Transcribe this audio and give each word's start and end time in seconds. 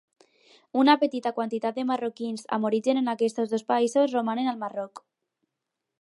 Una 0.83 0.95
petita 1.01 1.31
quantitat 1.35 1.77
de 1.81 1.85
marroquins 1.91 2.47
amb 2.57 2.69
origen 2.71 3.03
en 3.03 3.13
aquests 3.15 3.55
dos 3.55 3.67
països 3.73 4.19
romanen 4.19 4.53
al 4.55 4.59
Marroc. 4.65 5.05